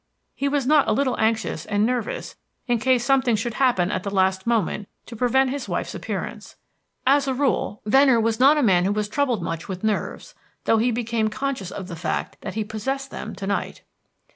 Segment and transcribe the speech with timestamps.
[0.33, 4.09] He was not a little anxious and nervous in case something should happen at the
[4.09, 6.55] last moment to prevent his wife's appearance.
[7.05, 10.33] As a rule, Venner was not a man who was troubled much with nerves,
[10.63, 13.83] though he became conscious of the fact that he possessed them to night.